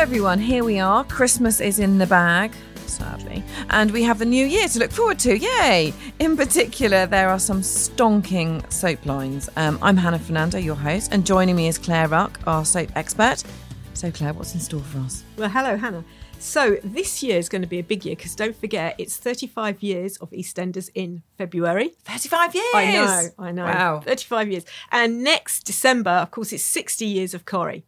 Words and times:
everyone. 0.00 0.38
Here 0.38 0.64
we 0.64 0.78
are. 0.80 1.04
Christmas 1.04 1.60
is 1.60 1.78
in 1.78 1.98
the 1.98 2.06
bag, 2.06 2.52
sadly. 2.86 3.44
And 3.68 3.90
we 3.90 4.02
have 4.02 4.18
the 4.18 4.24
new 4.24 4.46
year 4.46 4.66
to 4.66 4.78
look 4.78 4.90
forward 4.90 5.18
to. 5.18 5.36
Yay! 5.36 5.92
In 6.18 6.38
particular, 6.38 7.04
there 7.04 7.28
are 7.28 7.38
some 7.38 7.60
stonking 7.60 8.72
soap 8.72 9.04
lines. 9.04 9.50
Um, 9.56 9.78
I'm 9.82 9.98
Hannah 9.98 10.18
Fernando, 10.18 10.56
your 10.56 10.74
host, 10.74 11.12
and 11.12 11.26
joining 11.26 11.54
me 11.54 11.68
is 11.68 11.76
Claire 11.76 12.08
Ruck, 12.08 12.40
our 12.46 12.64
soap 12.64 12.88
expert. 12.96 13.44
So, 13.92 14.10
Claire, 14.10 14.32
what's 14.32 14.54
in 14.54 14.60
store 14.60 14.80
for 14.80 15.00
us? 15.00 15.22
Well, 15.36 15.50
hello, 15.50 15.76
Hannah. 15.76 16.02
So, 16.38 16.78
this 16.82 17.22
year 17.22 17.36
is 17.36 17.50
going 17.50 17.60
to 17.60 17.68
be 17.68 17.80
a 17.80 17.84
big 17.84 18.06
year 18.06 18.16
because 18.16 18.34
don't 18.34 18.56
forget, 18.56 18.94
it's 18.96 19.18
35 19.18 19.82
years 19.82 20.16
of 20.16 20.30
EastEnders 20.30 20.88
in 20.94 21.22
February. 21.36 21.90
35 22.04 22.54
years! 22.54 22.64
I 22.72 22.90
know, 22.90 23.28
I 23.38 23.52
know. 23.52 23.64
Wow. 23.66 24.00
35 24.06 24.50
years. 24.50 24.64
And 24.90 25.22
next 25.22 25.64
December, 25.64 26.10
of 26.10 26.30
course, 26.30 26.54
it's 26.54 26.64
60 26.64 27.04
years 27.04 27.34
of 27.34 27.44
Corrie. 27.44 27.84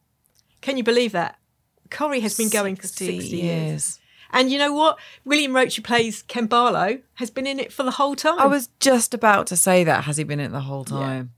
Can 0.61 0.77
you 0.77 0.85
believe 0.85 1.13
that? 1.13 1.39
Corrie 1.93 2.21
has 2.21 2.37
been 2.37 2.49
going 2.49 2.77
for 2.77 2.87
60 2.87 3.15
years. 3.37 3.99
And 4.35 4.51
you 4.51 4.59
know 4.59 4.73
what? 4.73 4.99
William 5.25 5.53
Roache, 5.53 5.77
who 5.77 5.83
plays 5.83 6.23
Ken 6.23 6.47
Barlow, 6.47 7.01
has 7.15 7.31
been 7.31 7.47
in 7.47 7.61
it 7.61 7.73
for 7.73 7.83
the 7.83 7.91
whole 7.93 8.17
time. 8.17 8.39
I 8.39 8.47
was 8.47 8.71
just 8.81 9.13
about 9.13 9.47
to 9.49 9.57
say 9.57 9.85
that. 9.85 10.05
Has 10.05 10.17
he 10.17 10.25
been 10.25 10.41
in 10.41 10.47
it 10.47 10.53
the 10.53 10.61
whole 10.61 10.85
time? 10.85 11.33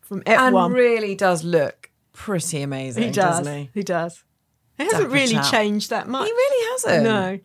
from 0.00 0.22
And 0.26 0.54
Ep1. 0.54 0.72
really 0.74 1.14
does 1.14 1.44
look 1.44 1.90
pretty 2.12 2.62
amazing, 2.62 3.02
he 3.04 3.10
does. 3.10 3.38
doesn't 3.38 3.54
he? 3.58 3.70
He 3.74 3.82
does. 3.82 4.24
It 4.78 4.84
hasn't 4.90 5.10
really 5.12 5.34
chap. 5.34 5.50
changed 5.50 5.90
that 5.90 6.08
much. 6.08 6.26
He 6.26 6.32
really 6.32 6.70
hasn't. 6.72 7.04
No. 7.04 7.38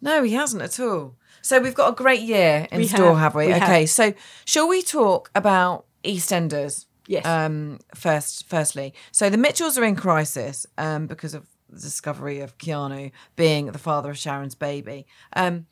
No, 0.00 0.22
he 0.22 0.34
hasn't 0.34 0.62
at 0.62 0.78
all. 0.80 1.16
So 1.42 1.60
we've 1.60 1.74
got 1.74 1.92
a 1.92 1.94
great 1.94 2.20
year 2.22 2.66
in 2.70 2.78
We 2.78 2.86
store, 2.88 3.10
have, 3.10 3.18
have, 3.18 3.34
we? 3.36 3.46
we 3.46 3.54
okay, 3.54 3.80
have. 3.80 3.90
so 3.90 4.12
shall 4.44 4.68
we 4.68 4.82
talk 4.82 5.30
about 5.34 5.86
EastEnders? 6.04 6.86
Yes. 7.06 7.24
Um, 7.24 7.78
first, 7.94 8.46
firstly, 8.48 8.92
so 9.12 9.30
the 9.30 9.38
Mitchells 9.38 9.78
are 9.78 9.84
in 9.84 9.96
crisis 9.96 10.66
um, 10.76 11.06
because 11.06 11.32
of 11.34 11.46
the 11.68 11.80
discovery 11.80 12.40
of 12.40 12.58
Keanu 12.58 13.12
being 13.36 13.66
the 13.66 13.78
father 13.78 14.10
of 14.10 14.18
Sharon's 14.18 14.54
baby. 14.54 15.06
Um, 15.34 15.66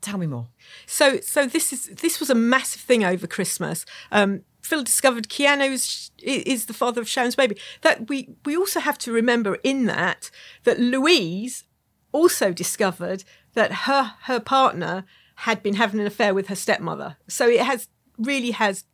tell 0.00 0.18
me 0.18 0.26
more. 0.26 0.48
So, 0.86 1.20
so 1.20 1.46
this 1.46 1.72
is 1.72 1.86
this 1.86 2.20
was 2.20 2.30
a 2.30 2.34
massive 2.34 2.82
thing 2.82 3.04
over 3.04 3.26
Christmas. 3.26 3.84
Um, 4.10 4.42
Phil 4.62 4.82
discovered 4.82 5.28
Keanu's 5.28 6.10
is 6.22 6.66
the 6.66 6.74
father 6.74 7.00
of 7.00 7.08
Sharon's 7.08 7.36
baby. 7.36 7.56
That 7.82 8.08
we 8.08 8.36
we 8.44 8.56
also 8.56 8.80
have 8.80 8.98
to 8.98 9.12
remember 9.12 9.56
in 9.62 9.86
that 9.86 10.30
that 10.64 10.78
Louise 10.78 11.64
also 12.12 12.52
discovered 12.52 13.24
that 13.54 13.72
her 13.72 14.14
her 14.22 14.40
partner 14.40 15.04
had 15.36 15.62
been 15.62 15.74
having 15.74 16.00
an 16.00 16.06
affair 16.06 16.34
with 16.34 16.48
her 16.48 16.54
stepmother. 16.54 17.16
So 17.28 17.48
it 17.48 17.60
has 17.60 17.88
really 18.18 18.50
has 18.50 18.84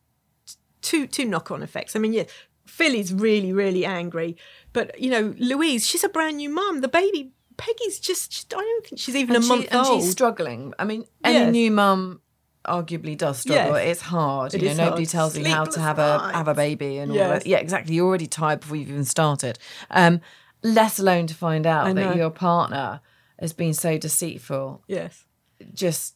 two 0.80 1.06
two 1.06 1.25
knock 1.25 1.50
on 1.50 1.62
effects. 1.62 1.97
I 1.97 1.98
mean, 1.98 2.12
yeah, 2.12 2.25
Phil 2.67 2.95
is 2.95 3.12
really 3.12 3.52
really 3.52 3.84
angry, 3.84 4.36
but 4.75 5.00
you 5.00 5.08
know 5.11 5.34
Louise, 5.39 5.86
she's 5.86 6.05
a 6.05 6.08
brand 6.11 6.36
new 6.36 6.50
mum. 6.50 6.83
The 6.83 6.89
baby 6.89 7.33
Peggy's 7.56 7.98
just, 8.00 8.30
just 8.33 8.53
I 8.53 8.58
don't 8.58 8.84
think 8.86 9.00
she's 9.00 9.14
even 9.17 9.36
And, 9.36 9.44
a 9.44 9.47
she- 9.47 9.53
month 9.55 9.69
and 9.70 9.86
old. 9.86 10.03
she's 10.03 10.11
struggling. 10.11 10.75
I 10.78 10.84
mean, 10.84 11.05
any 11.25 11.39
Yes. 11.39 11.53
new 11.53 11.70
mum 11.70 12.20
arguably 12.67 13.17
does 13.17 13.39
struggle. 13.41 13.78
Yes. 13.78 13.92
It's 13.92 14.00
hard. 14.00 14.55
It 14.55 14.62
you 14.62 14.69
know, 14.70 14.84
nobody 14.86 15.05
hard. 15.05 15.08
tells 15.11 15.39
you 15.39 15.45
how 15.45 15.64
to 15.64 15.72
Sleepless 15.72 15.84
have 15.84 15.98
a 16.00 16.33
have 16.33 16.48
a 16.48 16.55
baby 16.55 16.98
and 16.98 17.11
all 17.12 17.17
Yes. 17.17 17.42
that. 17.42 17.47
Yeah, 17.48 17.58
exactly. 17.58 17.95
You're 17.95 18.06
already 18.06 18.27
tired 18.27 18.61
before 18.61 18.77
you've 18.77 18.89
even 18.91 19.05
started. 19.05 19.58
Um, 19.91 20.20
let 20.62 20.98
alone 20.98 21.27
to 21.28 21.34
find 21.34 21.67
out 21.67 21.95
that 21.95 22.17
your 22.17 22.30
partner 22.30 23.00
has 23.39 23.52
been 23.52 23.75
so 23.75 23.98
deceitful. 23.98 24.83
yes. 24.89 25.25
Just 25.72 26.14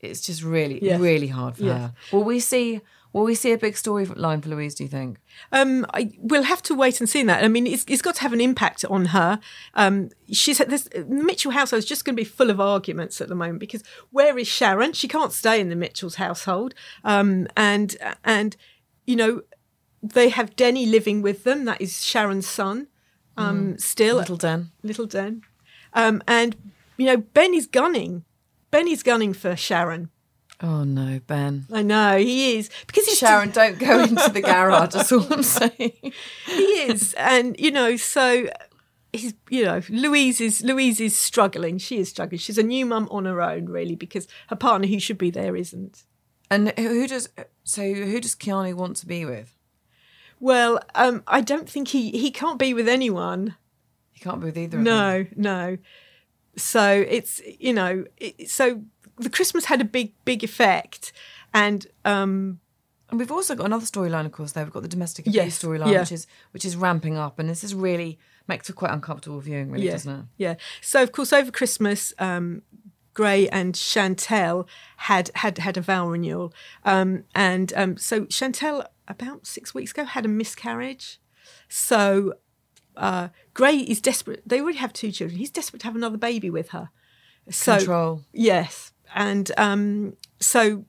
it's 0.00 0.20
just 0.20 0.42
really, 0.42 0.78
Yes. 0.82 1.00
really 1.00 1.28
hard 1.28 1.56
for 1.56 1.64
Yes. 1.64 1.78
her. 1.80 1.92
Will 2.12 2.24
we 2.24 2.40
see 2.40 2.80
will 3.14 3.24
we 3.24 3.34
see 3.34 3.52
a 3.52 3.58
big 3.58 3.72
storyline 3.74 4.42
for 4.42 4.50
Louise, 4.50 4.74
do 4.74 4.84
you 4.84 4.88
think? 4.88 5.18
Um, 5.50 5.86
I, 5.94 6.12
we'll 6.18 6.42
have 6.42 6.62
to 6.64 6.74
wait 6.74 7.00
and 7.00 7.08
see 7.08 7.22
that. 7.22 7.42
I 7.42 7.48
mean, 7.48 7.66
it's, 7.66 7.86
it's 7.88 8.02
got 8.02 8.16
to 8.16 8.20
have 8.20 8.34
an 8.34 8.40
impact 8.40 8.84
on 8.84 9.06
her. 9.06 9.40
Um, 9.72 10.10
she's 10.30 10.58
this, 10.58 10.82
the 10.94 11.06
Mitchell 11.06 11.52
household 11.52 11.78
is 11.78 11.86
just 11.88 12.04
going 12.04 12.14
to 12.14 12.20
be 12.20 12.24
full 12.28 12.50
of 12.50 12.60
arguments 12.60 13.22
at 13.22 13.28
the 13.28 13.34
moment 13.34 13.60
because 13.60 13.82
where 14.10 14.36
is 14.38 14.46
Sharon? 14.46 14.92
She 14.92 15.08
can't 15.08 15.32
stay 15.32 15.58
in 15.58 15.70
the 15.70 15.74
Mitchell's 15.74 16.16
household, 16.16 16.74
um, 17.02 17.48
and 17.56 17.96
and 18.24 18.56
you 19.06 19.16
know 19.16 19.40
they 20.02 20.28
have 20.28 20.54
Denny 20.54 20.84
living 20.84 21.22
with 21.22 21.44
them. 21.44 21.64
That 21.64 21.80
is 21.80 22.04
Sharon's 22.04 22.46
son. 22.46 22.88
Um, 23.38 23.78
still, 23.78 24.16
Little 24.16 24.36
Den. 24.36 24.70
little 24.82 25.06
Den, 25.06 25.42
um, 25.94 26.22
and 26.28 26.56
you 26.98 27.06
know 27.06 27.16
Ben 27.16 27.54
is 27.54 27.66
gunning. 27.66 28.24
Ben 28.70 28.88
is 28.88 29.02
gunning 29.02 29.32
for 29.32 29.56
Sharon. 29.56 30.10
Oh 30.60 30.82
no, 30.84 31.20
Ben. 31.26 31.66
I 31.72 31.82
know 31.82 32.18
he 32.18 32.56
is 32.56 32.68
because 32.86 33.06
Sharon, 33.16 33.50
don't 33.50 33.78
go 33.78 34.00
into 34.02 34.28
the 34.30 34.40
garage, 34.52 34.94
that's 34.94 35.12
all 35.12 35.32
I'm 35.32 35.42
saying. 35.42 35.92
he 36.46 36.62
is 36.62 37.14
and 37.14 37.58
you 37.60 37.70
know 37.70 37.96
so 37.96 38.48
he's 39.12 39.34
you 39.48 39.64
know 39.64 39.80
louise 39.88 40.40
is 40.40 40.62
louise 40.62 41.00
is 41.00 41.16
struggling 41.16 41.78
she 41.78 41.98
is 41.98 42.10
struggling 42.10 42.38
she's 42.38 42.58
a 42.58 42.62
new 42.62 42.84
mum 42.84 43.08
on 43.10 43.24
her 43.24 43.40
own 43.40 43.64
really 43.66 43.94
because 43.94 44.28
her 44.48 44.56
partner 44.56 44.86
who 44.86 44.98
should 45.00 45.16
be 45.16 45.30
there 45.30 45.56
isn't 45.56 46.02
And 46.50 46.72
who 46.78 47.06
does 47.06 47.30
so 47.64 47.82
who 47.94 48.20
does 48.20 48.34
Keanu 48.34 48.74
want 48.74 48.96
to 48.98 49.06
be 49.06 49.24
with? 49.24 49.54
well 50.40 50.78
um 50.94 51.22
i 51.26 51.40
don't 51.40 51.68
think 51.70 51.88
he 51.88 52.10
he 52.10 52.30
can't 52.30 52.58
be 52.58 52.74
with 52.74 52.86
anyone 52.88 53.56
He 54.12 54.20
can't 54.20 54.40
be 54.40 54.46
with 54.46 54.58
either 54.58 54.76
of 54.78 54.84
them. 54.84 54.94
no 54.94 55.26
no 55.36 55.78
so 56.58 57.04
it's 57.08 57.40
you 57.58 57.72
know 57.72 58.04
it, 58.18 58.50
so 58.50 58.82
the 59.16 59.30
christmas 59.30 59.64
had 59.64 59.80
a 59.80 59.84
big 59.84 60.12
big 60.24 60.44
effect 60.44 61.12
and 61.54 61.86
um 62.04 62.60
And 63.10 63.18
we've 63.18 63.32
also 63.32 63.54
got 63.54 63.64
another 63.66 63.86
storyline, 63.86 64.26
of 64.26 64.32
course. 64.32 64.52
There, 64.52 64.64
we've 64.64 64.72
got 64.78 64.82
the 64.82 64.94
domestic 64.96 65.26
abuse 65.26 65.36
Yes, 65.36 65.62
storyline, 65.62 65.92
yeah. 65.92 66.00
which 66.00 66.12
is 66.12 66.26
which 66.52 66.64
is 66.66 66.76
ramping 66.76 67.16
up, 67.16 67.38
and 67.38 67.48
this 67.48 67.64
is 67.64 67.74
really 67.74 68.18
makes 68.46 68.66
for 68.66 68.74
quite 68.74 68.92
uncomfortable 68.92 69.40
viewing, 69.40 69.70
really, 69.70 69.86
yeah, 69.86 69.92
doesn't 69.92 70.14
it? 70.20 70.24
Yeah. 70.36 70.54
So 70.82 71.02
of 71.02 71.10
course 71.12 71.32
over 71.32 71.50
Christmas, 71.50 72.12
um, 72.18 72.62
Gray 73.14 73.48
and 73.48 73.74
Chantelle 73.74 74.66
had 75.08 75.30
had 75.34 75.58
had 75.58 75.76
a 75.78 75.80
vow 75.80 76.06
renewal, 76.06 76.52
um, 76.84 77.24
and 77.34 77.72
um, 77.76 77.96
so 77.96 78.26
Chantelle 78.26 78.84
about 79.06 79.46
six 79.46 79.72
weeks 79.74 79.90
ago 79.92 80.04
had 80.04 80.24
a 80.26 80.28
miscarriage. 80.28 81.18
So 81.68 82.34
uh, 82.98 83.28
Gray 83.54 83.76
is 83.76 84.00
desperate. 84.00 84.42
They 84.44 84.60
already 84.60 84.78
have 84.78 84.92
two 84.92 85.12
children. 85.12 85.38
He's 85.38 85.50
desperate 85.50 85.80
to 85.80 85.86
have 85.86 85.96
another 85.96 86.18
baby 86.18 86.50
with 86.50 86.70
her. 86.70 86.90
So 87.48 87.78
Control. 87.78 88.24
yes, 88.32 88.92
and 89.14 89.50
um, 89.56 90.16
so 90.40 90.84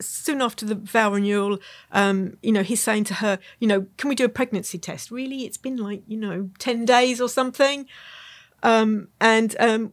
soon 0.00 0.42
after 0.42 0.66
the 0.66 0.74
vow 0.74 1.12
renewal, 1.12 1.58
um, 1.92 2.36
you 2.42 2.52
know, 2.52 2.62
he's 2.62 2.82
saying 2.82 3.04
to 3.04 3.14
her, 3.14 3.38
you 3.60 3.66
know, 3.66 3.86
can 3.96 4.08
we 4.08 4.14
do 4.14 4.24
a 4.26 4.28
pregnancy 4.28 4.78
test? 4.78 5.10
Really, 5.10 5.44
it's 5.44 5.56
been 5.56 5.76
like 5.76 6.02
you 6.06 6.18
know 6.18 6.50
ten 6.58 6.84
days 6.84 7.20
or 7.20 7.28
something, 7.28 7.86
um, 8.62 9.08
and 9.20 9.56
um, 9.58 9.92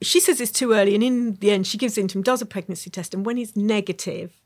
she 0.00 0.20
says 0.20 0.40
it's 0.40 0.52
too 0.52 0.72
early. 0.72 0.94
And 0.94 1.04
in 1.04 1.34
the 1.34 1.50
end, 1.50 1.66
she 1.66 1.76
gives 1.76 1.98
in 1.98 2.08
to 2.08 2.18
him, 2.18 2.22
does 2.22 2.40
a 2.40 2.46
pregnancy 2.46 2.88
test, 2.88 3.12
and 3.12 3.26
when 3.26 3.36
he's 3.36 3.56
negative, 3.56 4.40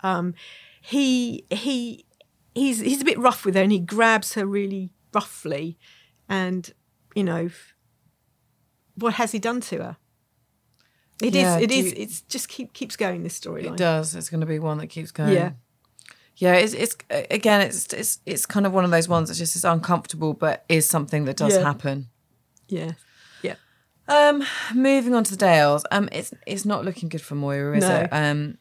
um, 0.00 0.34
he 0.80 1.46
he 1.50 2.04
he's 2.54 2.78
he's 2.80 3.02
a 3.02 3.06
bit 3.06 3.18
rough 3.18 3.44
with 3.44 3.56
her, 3.56 3.62
and 3.62 3.72
he 3.72 3.80
grabs 3.80 4.34
her 4.34 4.46
really 4.46 4.90
roughly, 5.14 5.78
and 6.28 6.72
you 7.14 7.24
know, 7.24 7.50
what 8.96 9.14
has 9.14 9.32
he 9.32 9.38
done 9.38 9.60
to 9.62 9.76
her? 9.78 9.96
It 11.22 11.34
is. 11.34 11.42
Yeah, 11.42 11.58
It 11.58 11.68
do 11.68 11.74
is. 11.74 11.84
you- 11.86 11.94
It's 11.96 12.20
just 12.22 12.48
keep 12.48 12.72
keeps 12.72 12.96
going. 12.96 13.22
This 13.22 13.38
storyline. 13.38 13.72
It 13.74 13.76
does. 13.76 14.14
It's 14.14 14.28
going 14.28 14.40
to 14.40 14.46
be 14.46 14.58
one 14.58 14.78
that 14.78 14.88
keeps 14.88 15.10
going. 15.12 15.32
Yeah. 15.32 15.52
Yeah, 16.36 16.54
it's 16.54 16.72
it's 16.74 16.96
again, 17.10 17.60
it's 17.60 17.92
it's 17.92 18.18
it's 18.26 18.44
kind 18.46 18.66
of 18.66 18.72
one 18.72 18.84
of 18.84 18.90
those 18.90 19.08
ones 19.08 19.28
that's 19.28 19.38
just 19.38 19.54
is 19.54 19.64
uncomfortable, 19.64 20.34
but 20.34 20.64
is 20.68 20.88
something 20.88 21.24
that 21.26 21.36
does 21.36 21.54
Yeah. 21.54 21.62
happen. 21.62 22.08
Yeah. 22.68 22.92
Yeah. 23.42 23.54
Um, 24.08 24.42
moving 24.74 25.14
on 25.14 25.22
to 25.24 25.30
the 25.30 25.36
Dales. 25.36 25.84
Um, 25.92 26.08
it's 26.10 26.34
it's 26.46 26.64
not 26.64 26.84
looking 26.84 27.08
good 27.08 27.22
for 27.22 27.36
Moira, 27.36 27.76
is 27.76 27.84
No. 27.84 28.00
it? 28.00 28.08
Um, 28.10 28.58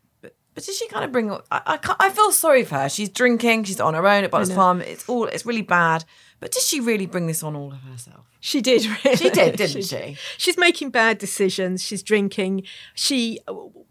but, 0.53 0.63
did 0.63 0.75
she 0.75 0.87
kind 0.87 1.05
of 1.05 1.11
bring? 1.11 1.31
I 1.31 1.39
I, 1.51 1.77
can't, 1.77 1.97
I 1.99 2.09
feel 2.09 2.31
sorry 2.31 2.63
for 2.63 2.75
her. 2.75 2.89
She's 2.89 3.09
drinking. 3.09 3.65
She's 3.65 3.79
on 3.79 3.93
her 3.93 4.07
own 4.07 4.23
at 4.23 4.31
Butler's. 4.31 4.53
Farm. 4.53 4.81
It's 4.81 5.07
all 5.07 5.25
it's 5.25 5.45
really 5.45 5.61
bad. 5.61 6.05
But 6.39 6.51
does 6.51 6.67
she 6.67 6.79
really 6.79 7.05
bring 7.05 7.27
this 7.27 7.41
on 7.41 7.55
all 7.55 7.71
of 7.71 7.79
herself? 7.79 8.25
She 8.39 8.61
did. 8.61 8.85
Really. 8.85 9.15
She 9.15 9.29
did, 9.29 9.55
didn't 9.55 9.83
she? 9.85 10.17
She's 10.37 10.57
making 10.57 10.89
bad 10.89 11.17
decisions. 11.17 11.81
She's 11.81 12.03
drinking. 12.03 12.63
She. 12.93 13.39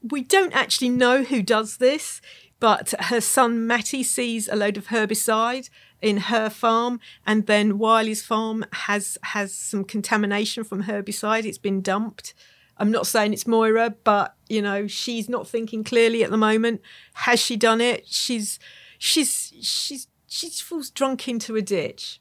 We 0.03 0.23
don't 0.23 0.53
actually 0.53 0.91
know 0.91 1.23
who 1.23 1.43
does 1.43 1.79
this, 1.79 2.21
but 2.61 2.93
her 3.01 3.21
son 3.21 3.67
Matty 3.67 4.03
sees 4.03 4.49
a 4.49 4.57
load 4.57 4.77
of 4.77 4.89
herbicide 4.89 5.71
in 6.03 6.17
her 6.19 6.51
farm, 6.51 7.01
and 7.27 7.47
then 7.47 7.79
Wylie's 7.79 8.23
farm 8.23 8.65
has 8.73 9.17
has 9.23 9.55
some 9.55 9.85
contamination 9.85 10.65
from 10.65 10.85
herbicide. 10.85 11.45
It's 11.45 11.59
been 11.59 11.81
dumped. 11.81 12.35
I'm 12.83 12.91
not 12.91 13.07
saying 13.07 13.33
it's 13.33 13.47
Moira, 13.47 13.95
but 14.03 14.35
you 14.49 14.61
know 14.61 14.89
she's 14.89 15.29
not 15.29 15.47
thinking 15.47 15.85
clearly 15.85 16.25
at 16.25 16.33
the 16.33 16.37
moment. 16.37 16.81
Has 17.15 17.39
she 17.39 17.57
done 17.57 17.81
it? 17.81 18.09
She's 18.09 18.59
she's 18.99 19.53
she's 19.63 20.09
she 20.27 20.51
falls 20.51 20.91
drunk 20.91 21.29
into 21.29 21.55
a 21.55 21.63
ditch. 21.63 22.21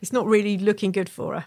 It's 0.00 0.10
not 0.10 0.24
really 0.24 0.56
looking 0.56 0.92
good 0.92 1.10
for 1.10 1.34
her. 1.34 1.46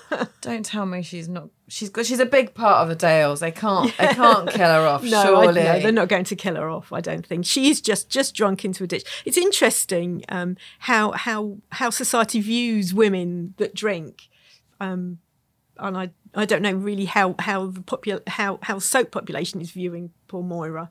Don't 0.40 0.66
tell 0.66 0.84
me 0.84 1.00
she's 1.02 1.28
not. 1.28 1.50
She's 1.68 1.88
got. 1.88 2.06
She's 2.06 2.18
a 2.18 2.26
big 2.26 2.54
part 2.54 2.78
of 2.82 2.88
the 2.88 2.96
Dales. 2.96 3.38
They 3.38 3.52
can't. 3.52 3.96
They 3.98 4.08
can't 4.08 4.50
kill 4.50 4.68
her 4.68 4.84
off. 4.84 5.04
No, 5.04 5.20
I, 5.20 5.24
surely. 5.44 5.62
no, 5.62 5.78
they're 5.78 5.92
not 5.92 6.08
going 6.08 6.24
to 6.24 6.34
kill 6.34 6.56
her 6.56 6.68
off. 6.68 6.92
I 6.92 7.00
don't 7.00 7.24
think 7.24 7.46
she 7.46 7.70
is 7.70 7.80
just 7.80 8.10
just 8.10 8.34
drunk 8.34 8.64
into 8.64 8.82
a 8.82 8.88
ditch. 8.88 9.04
It's 9.24 9.36
interesting 9.36 10.24
um, 10.28 10.56
how 10.80 11.12
how 11.12 11.58
how 11.70 11.90
society 11.90 12.40
views 12.40 12.92
women 12.92 13.54
that 13.58 13.76
drink. 13.76 14.28
Um, 14.80 15.18
and 15.78 15.96
I 15.96 16.10
I 16.34 16.44
don't 16.44 16.62
know 16.62 16.72
really 16.72 17.04
how 17.06 17.34
how 17.38 17.66
the 17.66 17.80
popul- 17.80 18.26
how 18.28 18.58
how 18.62 18.78
soap 18.78 19.10
population 19.10 19.60
is 19.60 19.70
viewing 19.70 20.10
poor 20.28 20.42
Moira. 20.42 20.90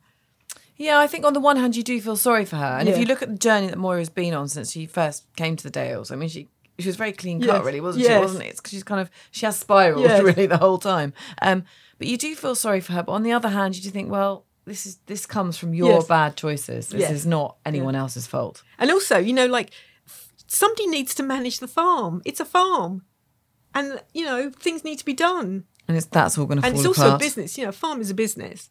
Yeah, 0.78 1.00
I 1.00 1.08
think 1.08 1.26
on 1.26 1.34
the 1.34 1.40
one 1.40 1.56
hand 1.58 1.76
you 1.76 1.84
do 1.84 2.02
feel 2.02 2.18
sorry 2.18 2.44
for 2.46 2.58
her, 2.58 2.78
and 2.80 2.90
if 2.90 2.98
you 2.98 3.06
look 3.06 3.22
at 3.22 3.30
the 3.30 3.38
journey 3.38 3.68
that 3.68 3.78
Moira's 3.78 4.10
been 4.10 4.34
on 4.34 4.50
since 4.50 4.72
she 4.74 4.86
first 4.86 5.26
came 5.38 5.56
to 5.56 5.64
the 5.64 5.70
Dales, 5.70 6.12
I 6.12 6.16
mean 6.16 6.30
she 6.30 6.50
she 6.78 6.88
was 6.88 6.98
very 6.98 7.14
clean 7.14 7.40
cut, 7.40 7.48
Yes. 7.56 7.66
really, 7.66 7.80
wasn't 7.82 8.04
she? 8.06 8.10
Yes. 8.12 8.20
Wasn't 8.22 8.44
it? 8.44 8.48
It's 8.48 8.60
'cause 8.60 8.72
she's 8.72 8.84
kind 8.84 9.00
of 9.00 9.10
she 9.32 9.46
has 9.46 9.58
spiraled 9.58 10.02
Yes. 10.04 10.22
really 10.30 10.46
the 10.48 10.58
whole 10.58 10.78
time. 10.78 11.14
Um, 11.42 11.64
but 11.98 12.08
you 12.08 12.18
do 12.18 12.36
feel 12.36 12.56
sorry 12.56 12.82
for 12.82 12.92
her. 12.94 13.04
But 13.04 13.14
on 13.14 13.24
the 13.24 13.32
other 13.32 13.48
hand, 13.48 13.78
you 13.78 13.82
do 13.82 13.90
think, 13.90 14.12
well, 14.12 14.44
this 14.66 14.86
is 14.86 14.98
this 15.06 15.26
comes 15.26 15.58
from 15.58 15.74
your 15.74 16.04
bad 16.04 16.36
choices. 16.36 16.90
This 16.90 17.10
is 17.10 17.26
not 17.26 17.56
anyone 17.66 17.96
else's 17.96 18.28
fault. 18.28 18.62
And 18.78 18.92
also, 18.92 19.18
you 19.18 19.32
know, 19.32 19.46
like 19.46 19.70
somebody 20.48 20.88
needs 20.88 21.16
to 21.16 21.24
manage 21.24 21.60
the 21.60 21.68
farm. 21.70 22.22
It's 22.26 22.42
a 22.42 22.46
farm, 22.46 23.06
and 23.76 24.02
you 24.14 24.26
know 24.26 24.50
things 24.50 24.84
need 24.84 24.98
to 25.00 25.06
be 25.06 25.14
done. 25.14 25.66
And 25.88 25.96
it's 25.96 26.08
that's 26.08 26.38
all 26.38 26.46
going 26.46 26.58
to 26.58 26.62
fall. 26.64 26.70
And 26.70 26.78
it's 26.80 26.88
also 26.88 27.08
apart. 27.08 27.22
a 27.22 27.24
business. 27.24 27.58
You 27.58 27.66
know, 27.66 27.70
a 27.70 27.74
farm 27.74 28.02
is 28.02 28.10
a 28.10 28.16
business. 28.16 28.70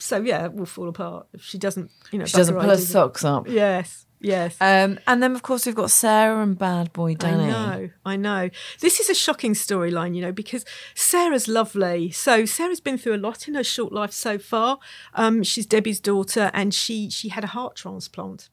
So 0.00 0.20
yeah, 0.20 0.46
it 0.46 0.54
will 0.54 0.66
fall 0.66 0.88
apart 0.88 1.26
if 1.32 1.42
she 1.42 1.58
doesn't. 1.58 1.90
You 2.10 2.18
know, 2.18 2.24
She 2.24 2.36
doesn't 2.36 2.54
pull 2.54 2.68
her 2.68 2.76
socks 2.76 3.24
up. 3.24 3.48
Yes, 3.48 4.06
yes. 4.20 4.56
Um, 4.60 4.98
and 5.06 5.22
then 5.22 5.34
of 5.34 5.42
course 5.42 5.66
we've 5.66 5.74
got 5.74 5.90
Sarah 5.90 6.42
and 6.42 6.58
Bad 6.58 6.92
Boy 6.92 7.14
Danny. 7.14 7.44
I 7.44 7.50
know, 7.50 7.90
I 8.04 8.16
know. 8.16 8.50
This 8.80 9.00
is 9.00 9.08
a 9.08 9.14
shocking 9.14 9.54
storyline, 9.54 10.14
you 10.14 10.22
know, 10.22 10.32
because 10.32 10.64
Sarah's 10.94 11.46
lovely. 11.48 12.10
So 12.10 12.44
Sarah's 12.44 12.80
been 12.80 12.98
through 12.98 13.16
a 13.16 13.18
lot 13.18 13.48
in 13.48 13.54
her 13.54 13.64
short 13.64 13.92
life 13.92 14.12
so 14.12 14.38
far. 14.38 14.78
Um, 15.14 15.42
she's 15.42 15.66
Debbie's 15.66 16.00
daughter, 16.00 16.50
and 16.54 16.72
she 16.72 17.10
she 17.10 17.28
had 17.28 17.44
a 17.44 17.48
heart 17.48 17.76
transplant. 17.76 18.48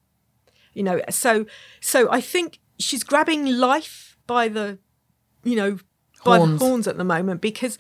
You 0.74 0.84
know, 0.84 1.02
so 1.10 1.46
so 1.80 2.12
I 2.12 2.22
think 2.22 2.60
she's 2.80 3.04
grabbing 3.04 3.46
life 3.46 4.18
by 4.28 4.48
the, 4.48 4.80
you 5.46 5.56
know, 5.56 5.78
by 6.26 6.38
Horns. 6.40 6.60
the 6.60 6.66
horns 6.66 6.88
at 6.88 6.98
the 6.98 7.04
moment 7.06 7.40
because 7.40 7.78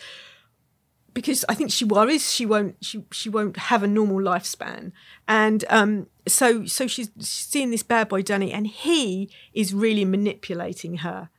because 1.15 1.45
I 1.49 1.55
think 1.55 1.71
she 1.71 1.83
worries 1.83 2.31
she 2.31 2.45
won't 2.45 2.75
she 2.81 3.03
she 3.11 3.27
won't 3.29 3.57
have 3.57 3.81
a 3.81 3.87
normal 3.87 4.17
lifespan, 4.17 4.91
and 5.27 5.65
um, 5.69 6.07
so 6.27 6.65
so 6.65 6.85
she's, 6.85 7.09
she's 7.17 7.27
seeing 7.27 7.71
this 7.71 7.83
bad 7.83 8.09
boy 8.09 8.21
Danny, 8.21 8.51
and 8.51 8.67
he 8.67 9.31
is 9.53 9.73
really 9.73 10.05
manipulating 10.05 10.97
her, 10.97 11.29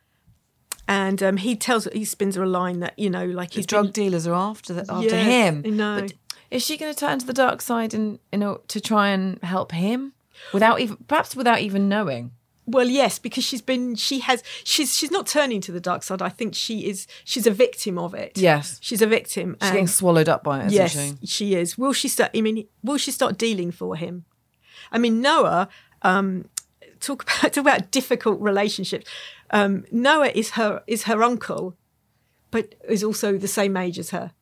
and 0.88 1.22
um, 1.22 1.36
he 1.36 1.54
tells 1.54 1.84
her 1.84 1.90
he 1.92 2.04
spins 2.04 2.34
her 2.34 2.42
a 2.42 2.48
line 2.48 2.80
that 2.80 2.98
you 2.98 3.10
know 3.10 3.24
like 3.24 3.52
he's 3.52 3.66
drug 3.66 3.86
been, 3.86 3.92
dealers 3.92 4.26
are 4.26 4.34
after 4.34 4.72
the, 4.72 4.86
after 4.88 5.14
Yes, 5.14 5.26
him. 5.26 5.76
Know. 5.76 6.00
But 6.00 6.14
is 6.50 6.64
she 6.64 6.76
going 6.76 6.92
to 6.92 6.98
turn 6.98 7.18
to 7.20 7.26
the 7.26 7.32
dark 7.32 7.60
side 7.60 7.94
and 7.94 8.18
you 8.32 8.38
know 8.38 8.62
to 8.68 8.80
try 8.80 9.10
and 9.10 9.40
help 9.44 9.72
him 9.72 10.14
without 10.52 10.80
even 10.80 10.96
perhaps 11.06 11.36
without 11.36 11.60
even 11.60 11.88
knowing? 11.88 12.32
Well 12.66 12.88
yes 12.88 13.18
because 13.18 13.44
she's 13.44 13.62
been 13.62 13.94
she 13.94 14.18
has 14.20 14.42
she's 14.64 14.96
she's 14.96 15.10
not 15.10 15.26
turning 15.26 15.60
to 15.60 15.70
the 15.72 15.80
dark 15.80 16.02
side 16.02 16.20
I 16.20 16.28
think 16.28 16.54
she 16.54 16.88
is 16.88 17.06
she's 17.24 17.46
a 17.46 17.50
victim 17.52 17.96
of 17.98 18.12
it 18.14 18.32
Yes. 18.36 18.78
she's 18.82 19.02
a 19.02 19.06
victim 19.06 19.56
She's 19.62 19.70
getting 19.70 19.86
swallowed 19.86 20.28
up 20.28 20.42
by 20.42 20.64
it. 20.64 20.72
Yes, 20.72 20.96
Isn't 20.96 21.20
she? 21.20 21.26
she 21.26 21.54
is. 21.54 21.78
Will 21.78 21.92
she 21.92 22.08
start? 22.08 22.30
I 22.34 22.40
mean, 22.40 22.66
will 22.82 22.98
she 22.98 23.10
start 23.12 23.38
dealing 23.38 23.70
for 23.70 23.94
him? 23.96 24.24
I 24.90 24.98
mean, 24.98 25.20
Noah. 25.20 25.68
Um, 26.02 26.48
talk 27.00 27.22
about 27.40 27.52
talk 27.52 27.56
about 27.62 27.90
difficult 27.90 28.40
relationships. 28.40 29.06
Um, 29.50 29.84
Noah 29.92 30.30
is 30.34 30.50
her 30.50 30.82
is 30.86 31.04
her 31.04 31.22
uncle, 31.22 31.76
but 32.50 32.74
is 32.88 33.02
also 33.04 33.38
the 33.38 33.48
same 33.48 33.76
age 33.76 33.98
as 33.98 34.10
her, 34.10 34.32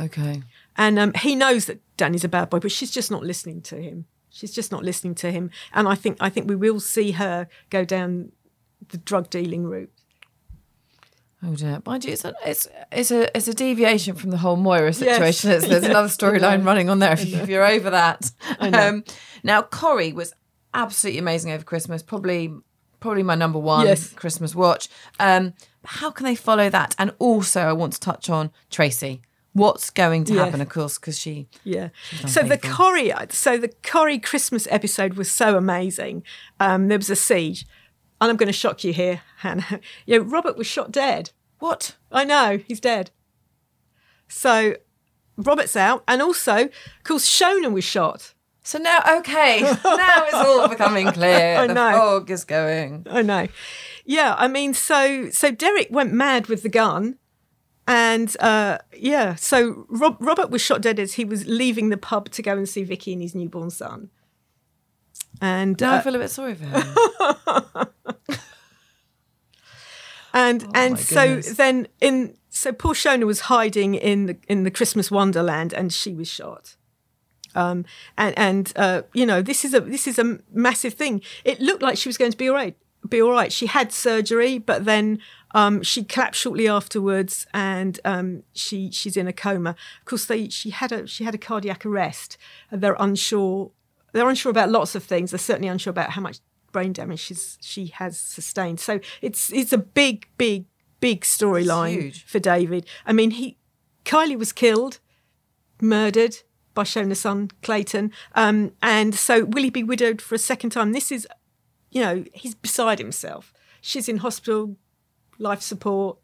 Okay. 0.00 0.42
and 0.76 0.98
um, 0.98 1.12
he 1.14 1.34
knows 1.34 1.66
that 1.66 1.80
Danny's 1.96 2.24
a 2.24 2.28
bad 2.28 2.50
boy, 2.50 2.58
but 2.58 2.72
she's 2.72 2.90
just 2.90 3.10
not 3.10 3.22
listening 3.22 3.62
to 3.62 3.76
him. 3.80 4.06
She's 4.34 4.52
just 4.52 4.72
not 4.72 4.82
listening 4.84 5.14
to 5.16 5.30
him, 5.30 5.50
and 5.72 5.86
I 5.86 5.94
think 5.94 6.16
I 6.20 6.28
think 6.28 6.48
we 6.48 6.56
will 6.56 6.80
see 6.80 7.12
her 7.12 7.48
go 7.70 7.84
down 7.84 8.32
the 8.88 8.98
drug 8.98 9.30
dealing 9.30 9.64
route. 9.64 9.90
Oh 11.46 11.54
dear. 11.54 11.82
Mind 11.84 12.04
you, 12.04 12.12
it's 12.12 12.24
a, 12.24 12.34
it's, 12.44 12.66
it's 12.90 13.10
a 13.10 13.36
it's 13.36 13.48
a 13.48 13.54
deviation 13.54 14.14
from 14.16 14.30
the 14.30 14.38
whole 14.38 14.56
Moira 14.56 14.92
situation. 14.92 15.50
Yes. 15.50 15.66
There's, 15.66 15.84
Yeah. 15.84 15.90
another 15.90 16.08
storyline 16.20 16.64
running 16.64 16.88
on 16.88 16.98
there 17.00 17.12
if, 17.12 17.26
you, 17.26 17.38
if 17.38 17.48
you're 17.48 17.66
over 17.66 17.90
that. 17.90 18.30
Um, 18.58 19.04
now 19.42 19.60
Corrie 19.62 20.12
was 20.12 20.32
absolutely 20.72 21.18
amazing 21.18 21.52
over 21.52 21.62
Christmas. 21.62 22.02
Probably 22.02 22.52
probably 23.00 23.22
my 23.22 23.34
number 23.34 23.58
one 23.58 23.86
Yes. 23.86 24.10
Christmas 24.14 24.54
watch. 24.54 24.88
Um, 25.20 25.52
how 25.84 26.10
can 26.10 26.24
they 26.24 26.34
follow 26.34 26.70
that? 26.70 26.94
And 26.98 27.12
also, 27.18 27.60
I 27.60 27.74
want 27.74 27.92
to 27.92 28.00
touch 28.00 28.30
on 28.30 28.50
Tracy. 28.70 29.20
What's 29.54 29.88
going 29.90 30.24
to 30.24 30.34
happen? 30.34 30.60
Of 30.60 30.68
course, 30.68 30.98
because 30.98 31.18
she 31.18 31.48
Yeah. 31.62 31.88
So 32.26 32.42
the. 32.42 32.58
Corrie, 32.58 33.12
so 33.30 33.56
the 33.56 33.72
Corrie 33.82 34.18
Christmas 34.18 34.66
episode 34.70 35.14
was 35.14 35.30
so 35.30 35.56
amazing. 35.56 36.24
Um, 36.60 36.88
there 36.88 36.98
was 36.98 37.08
a 37.08 37.16
siege, 37.16 37.64
and 38.20 38.30
I'm 38.30 38.36
going 38.36 38.48
to 38.48 38.52
shock 38.52 38.82
you 38.84 38.92
here, 38.92 39.22
Hannah. 39.38 39.80
You 40.06 40.18
know, 40.18 40.24
Robert 40.24 40.56
was 40.58 40.66
shot 40.66 40.90
dead. 40.90 41.30
what? 41.60 41.94
I 42.10 42.24
know 42.24 42.58
he's 42.66 42.80
dead. 42.80 43.10
So 44.28 44.74
Robert's 45.36 45.76
out, 45.76 46.02
and 46.08 46.20
also, 46.20 46.64
of 46.64 47.04
course, 47.04 47.28
Shona 47.28 47.72
was 47.72 47.84
shot. 47.84 48.34
So 48.62 48.78
now, 48.78 49.00
okay, 49.18 49.60
now 49.84 50.24
it's 50.24 50.34
all 50.34 50.68
becoming 50.68 51.12
clear. 51.12 51.58
I 51.58 51.66
the 51.66 51.74
know. 51.74 51.92
fog 51.92 52.30
is 52.30 52.44
going. 52.44 53.06
I 53.10 53.22
know. 53.22 53.46
Yeah, 54.04 54.34
I 54.36 54.48
mean, 54.48 54.74
so 54.74 55.30
so 55.30 55.50
Derek 55.50 55.88
went 55.90 56.12
mad 56.12 56.46
with 56.48 56.62
the 56.62 56.68
gun, 56.68 57.18
and 57.86 58.34
uh, 58.40 58.78
yeah, 58.96 59.34
so 59.34 59.86
Rob, 59.88 60.16
Robert 60.20 60.50
was 60.50 60.62
shot 60.62 60.80
dead 60.80 60.98
as 60.98 61.14
he 61.14 61.24
was 61.24 61.46
leaving 61.46 61.90
the 61.90 61.96
pub 61.96 62.30
to 62.30 62.42
go 62.42 62.52
and 62.56 62.68
see 62.68 62.82
Vicky 62.84 63.12
and 63.12 63.22
his 63.22 63.34
newborn 63.34 63.70
son. 63.70 64.10
And 65.40 65.82
uh, 65.82 65.92
I 65.92 66.00
feel 66.00 66.14
a 66.14 66.18
bit 66.18 66.30
sorry 66.30 66.54
for 66.54 66.64
him. 66.64 66.82
and 70.32 70.62
and 70.74 70.74
Oh 70.74 70.90
my 70.90 70.96
so 70.96 71.26
goodness. 71.26 71.56
then 71.56 71.88
in 72.00 72.36
so 72.48 72.72
poor 72.72 72.94
Shona 72.94 73.24
was 73.26 73.40
hiding 73.40 73.94
in 73.94 74.26
the 74.26 74.36
in 74.48 74.62
the 74.64 74.70
Christmas 74.70 75.10
Wonderland 75.10 75.72
and 75.72 75.92
she 75.92 76.14
was 76.14 76.28
shot. 76.28 76.76
Um, 77.56 77.84
and 78.18 78.36
and 78.38 78.72
uh, 78.76 79.02
you 79.12 79.26
know 79.26 79.42
this 79.42 79.64
is 79.64 79.74
a 79.74 79.80
this 79.80 80.06
is 80.06 80.18
a 80.18 80.38
massive 80.52 80.94
thing. 80.94 81.20
It 81.44 81.60
looked 81.60 81.82
like 81.82 81.96
she 81.98 82.08
was 82.08 82.16
going 82.18 82.30
to 82.32 82.36
be 82.36 82.48
all 82.48 82.54
right, 82.54 82.76
be 83.08 83.20
all 83.22 83.30
right. 83.32 83.52
She 83.52 83.66
had 83.66 83.92
surgery, 83.92 84.58
but 84.58 84.84
then 84.84 85.20
um, 85.54 85.82
she 85.82 86.04
collapsed 86.04 86.40
shortly 86.40 86.68
afterwards, 86.68 87.46
and 87.54 87.98
um, 88.04 88.42
she 88.52 88.90
she's 88.90 89.16
in 89.16 89.28
a 89.28 89.32
coma. 89.32 89.70
Of 89.70 90.04
course, 90.04 90.26
they 90.26 90.48
she 90.48 90.70
had 90.70 90.92
a 90.92 91.06
she 91.06 91.24
had 91.24 91.34
a 91.34 91.38
cardiac 91.38 91.86
arrest. 91.86 92.36
And 92.70 92.80
they're 92.80 92.96
unsure. 92.98 93.70
They're 94.12 94.28
unsure 94.28 94.50
about 94.50 94.70
lots 94.70 94.94
of 94.94 95.04
things. 95.04 95.30
They're 95.30 95.38
certainly 95.38 95.68
unsure 95.68 95.90
about 95.90 96.10
how 96.10 96.20
much 96.20 96.38
brain 96.72 96.92
damage 96.92 97.20
she's, 97.20 97.56
she 97.60 97.86
has 97.86 98.18
sustained. 98.18 98.80
So 98.80 99.00
it's 99.22 99.50
it's 99.52 99.72
a 99.72 99.78
big, 99.78 100.28
big, 100.36 100.66
big 101.00 101.22
storyline 101.22 102.14
for 102.22 102.38
David. 102.38 102.86
I 103.06 103.12
mean, 103.12 103.30
he 103.30 103.56
Kylie 104.04 104.38
was 104.38 104.52
killed, 104.52 104.98
murdered 105.80 106.38
by 106.74 106.82
Shona's 106.82 107.20
son 107.20 107.52
Clayton, 107.62 108.12
um, 108.34 108.72
and 108.82 109.14
so 109.14 109.44
will 109.44 109.62
he 109.62 109.70
be 109.70 109.84
widowed 109.84 110.20
for 110.20 110.34
a 110.34 110.38
second 110.38 110.70
time? 110.70 110.92
This 110.92 111.12
is, 111.12 111.26
you 111.90 112.02
know, 112.02 112.24
he's 112.32 112.56
beside 112.56 112.98
himself. 112.98 113.52
She's 113.80 114.08
in 114.08 114.18
hospital, 114.18 114.76
life 115.38 115.62
support. 115.62 116.18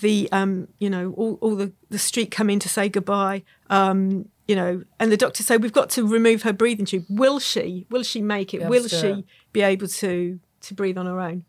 The 0.00 0.28
um, 0.32 0.68
you 0.78 0.88
know, 0.88 1.12
all, 1.16 1.38
all 1.42 1.56
the 1.56 1.72
the 1.90 1.98
street 1.98 2.30
come 2.30 2.48
in 2.48 2.58
to 2.60 2.68
say 2.68 2.88
goodbye. 2.88 3.42
Um, 3.68 4.28
you 4.48 4.56
know, 4.56 4.82
and 4.98 5.12
the 5.12 5.16
doctor 5.16 5.42
say 5.42 5.58
we've 5.58 5.72
got 5.72 5.90
to 5.90 6.06
remove 6.06 6.42
her 6.42 6.52
breathing 6.54 6.86
tube. 6.86 7.04
Will 7.10 7.38
she? 7.38 7.86
Will 7.90 8.02
she 8.02 8.22
make 8.22 8.54
it? 8.54 8.66
Will 8.66 8.88
she 8.88 9.06
it. 9.08 9.24
be 9.52 9.60
able 9.62 9.88
to 9.88 10.40
to 10.62 10.74
breathe 10.74 10.96
on 10.96 11.04
her 11.06 11.20
own? 11.20 11.44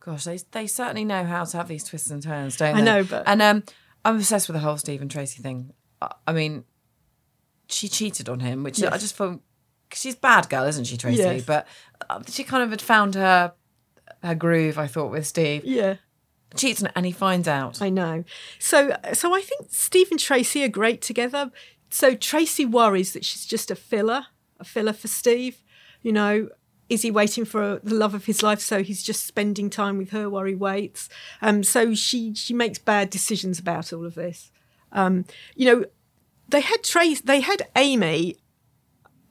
Gosh, 0.00 0.24
they 0.24 0.38
they 0.50 0.66
certainly 0.66 1.04
know 1.04 1.24
how 1.24 1.44
to 1.44 1.56
have 1.56 1.68
these 1.68 1.84
twists 1.84 2.10
and 2.10 2.20
turns, 2.22 2.56
don't 2.56 2.74
I 2.74 2.78
they? 2.80 2.84
know, 2.84 3.04
but- 3.04 3.22
and 3.26 3.40
um, 3.40 3.62
I'm 4.04 4.16
obsessed 4.16 4.48
with 4.48 4.54
the 4.56 4.60
whole 4.60 4.76
Stephen 4.76 5.08
Tracy 5.08 5.40
thing. 5.40 5.72
I, 6.00 6.12
I 6.26 6.32
mean, 6.32 6.64
she 7.68 7.86
cheated 7.88 8.28
on 8.28 8.40
him, 8.40 8.64
which 8.64 8.82
I 8.82 8.98
just 8.98 9.16
feel 9.16 9.40
'cause 9.88 10.00
she's 10.00 10.14
a 10.14 10.18
bad 10.18 10.48
girl, 10.48 10.64
isn't 10.64 10.84
she, 10.86 10.96
Tracy? 10.96 11.22
Yes. 11.22 11.44
But 11.44 11.68
uh, 12.10 12.20
she 12.28 12.42
kind 12.42 12.64
of 12.64 12.70
had 12.70 12.82
found 12.82 13.14
her 13.14 13.52
her 14.22 14.34
groove. 14.34 14.78
I 14.78 14.86
thought 14.86 15.10
with 15.10 15.26
Steve 15.26 15.64
Yeah. 15.64 15.96
cheats 16.56 16.82
and 16.94 17.06
he 17.06 17.12
finds 17.12 17.48
out. 17.48 17.80
I 17.82 17.88
know. 17.88 18.24
So 18.58 18.96
so 19.12 19.34
I 19.34 19.40
think 19.40 19.68
Steve 19.70 20.08
and 20.10 20.20
Tracy 20.20 20.62
are 20.64 20.68
great 20.68 21.00
together. 21.02 21.50
So 21.90 22.14
Tracy 22.14 22.64
worries 22.64 23.12
that 23.12 23.24
she's 23.24 23.44
just 23.46 23.70
a 23.70 23.74
filler, 23.76 24.26
a 24.58 24.64
filler 24.64 24.92
for 24.92 25.08
Steve. 25.08 25.62
You 26.02 26.12
know, 26.12 26.48
is 26.88 27.02
he 27.02 27.10
waiting 27.10 27.44
for 27.44 27.80
the 27.82 27.94
love 27.94 28.14
of 28.14 28.24
his 28.26 28.42
life? 28.42 28.60
So 28.60 28.82
he's 28.82 29.02
just 29.02 29.26
spending 29.26 29.70
time 29.70 29.98
with 29.98 30.10
her 30.10 30.28
while 30.28 30.44
he 30.44 30.54
waits. 30.54 31.08
Um, 31.40 31.62
so 31.62 31.94
she 31.94 32.34
she 32.34 32.54
makes 32.54 32.78
bad 32.78 33.10
decisions 33.10 33.58
about 33.58 33.92
all 33.92 34.04
of 34.04 34.14
this. 34.14 34.50
Um, 34.90 35.24
you 35.54 35.66
know, 35.66 35.84
they 36.48 36.60
had 36.60 36.82
Trace, 36.84 37.20
they 37.22 37.40
had 37.40 37.66
Amy. 37.76 38.36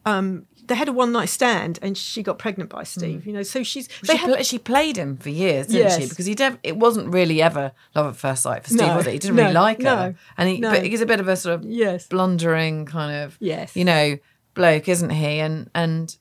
Um, 0.06 0.46
they 0.66 0.76
had 0.76 0.88
a 0.88 0.94
one 0.94 1.12
night 1.12 1.30
stand, 1.30 1.80
and 1.82 1.98
she 1.98 2.24
got 2.24 2.40
pregnant 2.40 2.70
by 2.70 2.84
Steve. 2.84 3.26
You 3.26 3.34
know, 3.34 3.44
so 3.44 3.62
she's 3.64 3.88
they 4.04 4.14
She, 4.14 4.18
had 4.18 4.34
pla- 4.34 4.44
she 4.44 4.58
played 4.60 4.96
him 4.98 5.18
for 5.18 5.30
years, 5.30 5.68
didn't 5.68 6.00
she? 6.02 6.08
Because 6.08 6.26
he 6.26 6.34
dev- 6.36 6.60
it 6.64 6.78
wasn't 6.78 7.08
really 7.14 7.42
ever 7.42 7.72
love 7.96 8.08
at 8.08 8.16
first 8.16 8.44
sight 8.44 8.64
for 8.64 8.70
Steve, 8.70 8.88
No, 8.88 8.96
was 8.98 9.08
it? 9.08 9.14
He 9.14 9.20
didn't 9.20 9.36
no, 9.36 9.44
really 9.44 9.54
like 9.54 9.80
no, 9.80 9.96
her, 9.96 10.16
and 10.38 10.50
he 10.50 10.60
no. 10.60 10.72
but 10.72 10.84
he's 10.86 11.02
a 11.02 11.06
bit 11.06 11.20
of 11.20 11.28
a 11.28 11.36
sort 11.36 11.56
of 11.56 11.66
yes, 11.66 12.08
blundering 12.08 12.86
kind 12.86 13.24
of 13.24 13.38
Yes. 13.40 13.76
you 13.76 13.84
know 13.86 14.18
bloke 14.54 14.88
isn't 14.90 15.10
he 15.12 15.40
and 15.40 15.70
and 15.76 16.16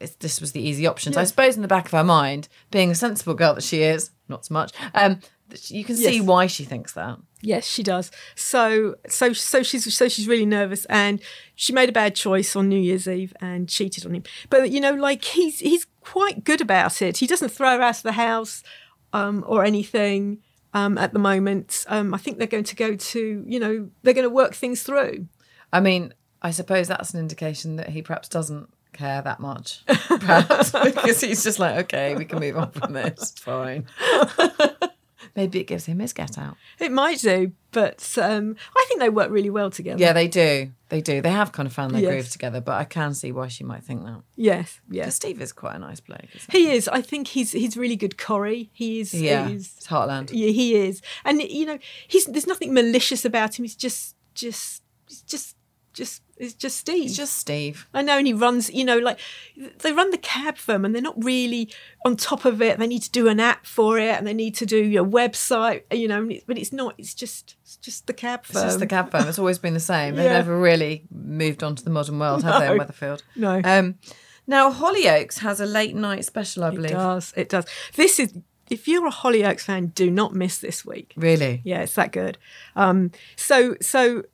it's, 0.00 0.14
this 0.16 0.40
was 0.40 0.52
the 0.52 0.60
easy 0.60 0.86
option 0.86 1.12
so 1.14 1.20
i 1.20 1.24
suppose 1.24 1.56
in 1.56 1.62
the 1.62 1.68
back 1.68 1.86
of 1.86 1.92
her 1.92 2.04
mind 2.04 2.46
being 2.70 2.90
a 2.90 2.94
sensible 2.94 3.32
girl 3.32 3.54
that 3.54 3.62
she 3.62 3.80
is 3.82 4.10
not 4.28 4.44
so 4.44 4.52
much 4.52 4.72
um 4.94 5.18
you 5.68 5.82
can 5.84 5.96
see 5.96 6.16
Yes. 6.18 6.22
why 6.26 6.46
she 6.46 6.64
thinks 6.64 6.92
that. 6.94 7.18
Yes, 7.42 7.66
she 7.66 7.82
does. 7.82 8.12
So, 8.36 8.94
so, 9.08 9.32
so 9.32 9.64
she's 9.64 9.94
so 9.94 10.08
she's 10.08 10.28
really 10.28 10.46
nervous, 10.46 10.84
and 10.84 11.20
she 11.56 11.72
made 11.72 11.88
a 11.88 11.92
bad 11.92 12.14
choice 12.14 12.54
on 12.54 12.68
New 12.68 12.80
Year's 12.80 13.08
Eve 13.08 13.34
and 13.40 13.68
cheated 13.68 14.06
on 14.06 14.14
him. 14.14 14.22
But 14.48 14.70
you 14.70 14.80
know, 14.80 14.94
like 14.94 15.24
he's 15.24 15.58
he's 15.58 15.86
quite 16.00 16.44
good 16.44 16.60
about 16.60 17.02
it. 17.02 17.18
He 17.18 17.26
doesn't 17.26 17.48
throw 17.48 17.76
her 17.76 17.82
out 17.82 17.96
of 17.96 18.02
the 18.04 18.12
house 18.12 18.62
um, 19.12 19.44
or 19.46 19.64
anything 19.64 20.38
um, 20.72 20.96
at 20.98 21.12
the 21.12 21.18
moment. 21.18 21.84
Um, 21.88 22.14
I 22.14 22.18
think 22.18 22.38
they're 22.38 22.46
going 22.46 22.64
to 22.64 22.76
go 22.76 22.94
to 22.94 23.44
you 23.44 23.58
know 23.58 23.90
they're 24.02 24.14
going 24.14 24.22
to 24.22 24.30
work 24.30 24.54
things 24.54 24.84
through. 24.84 25.26
I 25.72 25.80
mean, 25.80 26.14
I 26.42 26.52
suppose 26.52 26.86
that's 26.86 27.12
an 27.12 27.18
indication 27.18 27.74
that 27.76 27.88
he 27.88 28.02
perhaps 28.02 28.28
doesn't 28.28 28.68
care 28.92 29.20
that 29.20 29.40
much, 29.40 29.84
perhaps 29.86 30.70
because 30.84 31.20
he's 31.20 31.42
just 31.42 31.58
like, 31.58 31.76
okay, 31.86 32.14
we 32.14 32.24
can 32.24 32.38
move 32.38 32.56
on 32.56 32.70
from 32.70 32.92
this. 32.92 33.32
It's 33.32 33.40
fine. 33.40 33.86
Maybe 35.34 35.60
it 35.60 35.64
gives 35.66 35.86
him 35.86 35.98
his 36.00 36.12
get 36.12 36.36
out. 36.36 36.56
It 36.78 36.92
might 36.92 37.18
do, 37.20 37.52
but 37.70 38.16
um, 38.20 38.54
I 38.76 38.84
think 38.86 39.00
they 39.00 39.08
work 39.08 39.30
really 39.30 39.48
well 39.48 39.70
together. 39.70 39.98
Yeah, 39.98 40.12
they 40.12 40.28
do. 40.28 40.72
They 40.90 41.00
do. 41.00 41.22
They 41.22 41.30
have 41.30 41.52
kind 41.52 41.66
of 41.66 41.72
found 41.72 41.94
their 41.94 42.02
Yes. 42.02 42.10
groove 42.12 42.30
together, 42.30 42.60
but 42.60 42.72
I 42.74 42.84
can 42.84 43.14
see 43.14 43.32
why 43.32 43.48
she 43.48 43.64
might 43.64 43.82
think 43.82 44.04
that. 44.04 44.20
Yes. 44.36 44.80
Yes. 44.90 45.14
Steve 45.16 45.40
is 45.40 45.52
quite 45.52 45.74
a 45.76 45.78
nice 45.78 46.00
bloke. 46.00 46.26
Isn't 46.34 46.52
He 46.52 46.70
is. 46.72 46.86
I 46.88 47.00
think 47.00 47.28
he's 47.28 47.52
he's 47.52 47.78
really 47.78 47.96
good. 47.96 48.18
Corrie. 48.18 48.68
He 48.74 49.00
is. 49.00 49.14
Yeah, 49.14 49.48
He's, 49.48 49.74
it's 49.78 49.86
Heartland. 49.86 50.28
Yeah, 50.32 50.50
he 50.50 50.74
is, 50.76 51.00
and 51.24 51.40
you 51.40 51.64
know, 51.64 51.78
he's 52.06 52.26
there's 52.26 52.46
nothing 52.46 52.74
malicious 52.74 53.24
about 53.24 53.58
him. 53.58 53.64
He's 53.64 53.74
just, 53.76 54.16
just, 54.34 54.82
he's 55.08 55.22
just, 55.22 55.56
just, 55.92 56.22
it's 56.36 56.54
just 56.54 56.76
Steve. 56.78 57.02
He's 57.02 57.16
just 57.16 57.36
Steve. 57.36 57.86
I 57.94 58.02
know, 58.02 58.18
and 58.18 58.26
he 58.26 58.32
runs. 58.32 58.68
You 58.70 58.84
know, 58.84 58.98
like 58.98 59.18
they 59.80 59.92
run 59.92 60.10
the 60.10 60.18
cab 60.18 60.56
firm, 60.56 60.84
and 60.84 60.94
they're 60.94 61.02
not 61.02 61.22
really 61.22 61.70
on 62.04 62.16
top 62.16 62.44
of 62.44 62.60
it. 62.60 62.78
They 62.78 62.86
need 62.86 63.02
to 63.02 63.10
do 63.10 63.28
an 63.28 63.38
app 63.38 63.64
for 63.64 63.98
it, 63.98 64.16
and 64.16 64.26
they 64.26 64.34
need 64.34 64.54
to 64.56 64.66
do 64.66 64.76
your 64.76 65.04
website. 65.04 65.82
You 65.92 66.08
know, 66.08 66.28
but 66.46 66.58
it's 66.58 66.72
not. 66.72 66.94
It's 66.98 67.14
just, 67.14 67.56
it's 67.62 67.76
just 67.76 68.06
the 68.06 68.12
cab 68.12 68.44
firm. 68.44 68.56
It's 68.64 68.72
just 68.72 68.80
the 68.80 68.86
cab 68.86 69.10
firm. 69.10 69.28
It's 69.28 69.38
always 69.38 69.58
been 69.58 69.74
the 69.74 69.80
same. 69.80 70.16
They've 70.16 70.24
never 70.30 70.58
really 70.58 71.04
moved 71.12 71.62
on 71.62 71.76
to 71.76 71.84
the 71.84 71.90
modern 71.90 72.18
world, 72.18 72.42
have 72.42 72.60
they, 72.60 72.70
in 72.72 72.76
No. 72.76 72.84
Weatherfield? 72.84 73.22
No. 73.36 73.60
Um, 73.64 73.94
now, 74.46 74.72
Hollyoaks 74.72 75.38
has 75.38 75.60
a 75.60 75.66
late 75.66 75.94
night 75.94 76.24
special, 76.24 76.64
I 76.64 76.70
believe. 76.70 76.90
It 76.90 76.94
does. 76.94 77.32
It 77.36 77.48
does. 77.48 77.66
This 77.94 78.18
is. 78.18 78.34
If 78.70 78.88
you're 78.88 79.06
a 79.06 79.12
Hollyoaks 79.12 79.60
fan, 79.60 79.88
do 79.88 80.10
not 80.10 80.34
miss 80.34 80.58
this 80.58 80.84
week. 80.84 81.12
Really? 81.16 81.60
Yeah, 81.62 81.82
it's 81.82 81.94
that 81.96 82.10
good. 82.10 82.38
Um, 82.74 83.10
so, 83.36 83.76
so 83.82 84.18
it's 84.18 84.31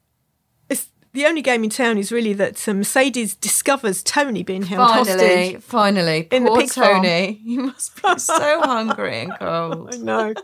the 1.13 1.27
only 1.27 1.43
game 1.43 1.65
in 1.65 1.71
town 1.71 1.99
is 1.99 2.13
really 2.13 2.33
that 2.35 2.69
uh, 2.69 2.75
Mercedes 2.75 3.35
discovers 3.35 4.03
Tony 4.03 4.43
being 4.43 4.63
held 4.63 4.89
Finally, 4.89 5.45
hostage. 5.55 5.63
finally. 5.63 6.29
In 6.31 6.45
the 6.45 6.51
Poor 6.51 6.61
pig 6.61 6.71
farm. 6.71 6.97
Tony. 7.03 7.41
You 7.45 7.63
must 7.63 8.03
be 8.03 8.19
so 8.19 8.61
hungry 8.63 9.21
and 9.23 9.33
cold. 9.39 9.99
No, 10.01 10.35